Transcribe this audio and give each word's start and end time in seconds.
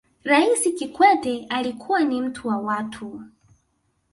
raisi 0.23 0.71
kikwete 0.71 1.45
alikuwa 1.49 2.03
ni 2.03 2.21
mtu 2.21 2.47
wa 2.47 2.57
watu 2.57 3.21